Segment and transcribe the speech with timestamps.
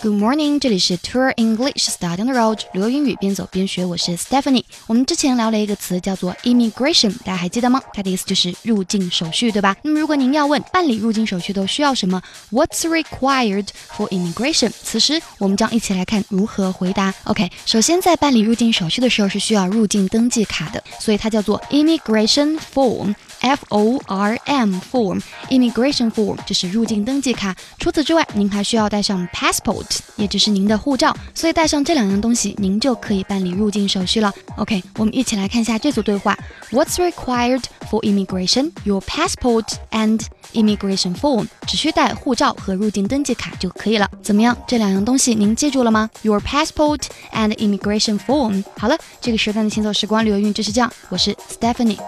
[0.00, 4.62] Good morning，这里是 Tour English Study on the Road，旅游英语边走边学，我是 Stephanie。
[4.86, 7.82] 我们之前聊了一个词叫做 immigration，大家还记得吗？
[7.92, 9.76] 它的意思就是入境手续，对吧？
[9.82, 13.66] 那么如果您要问办理入境手续都需要什么，What's required
[13.96, 14.70] for immigration？
[14.70, 17.12] 此时我们将一起来看如何回答。
[17.24, 23.16] OK，首先在办理入境手续的时候是需要入境登记卡的，所以它叫做 immigration form。
[23.40, 27.54] F O R M form immigration form 就是入境登记卡。
[27.78, 31.16] 除此之外，您还需要带上 passport，也就是您的护照。
[31.34, 34.32] 所以带上这两样东西，您就可以办理入境手续了。
[34.56, 36.38] OK，我们一起来看一下这组对话。
[36.70, 38.72] What's required for immigration?
[38.84, 40.20] Your passport and
[40.52, 41.46] immigration form。
[41.66, 44.10] 只需带护照和入境登记卡就可以了。
[44.22, 44.56] 怎么样？
[44.66, 47.02] 这两样东西您记住了吗？Your passport
[47.32, 48.64] and immigration form。
[48.76, 50.92] 好了，这个时段的行走时光旅游运就是这样。
[51.08, 51.98] 我是 Stephanie。